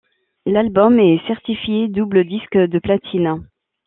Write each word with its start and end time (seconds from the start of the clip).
L'album 0.47 0.97
est 0.99 1.21
certifié 1.27 1.87
double 1.87 2.23
disque 2.25 2.57
de 2.57 2.79
platine. 2.79 3.39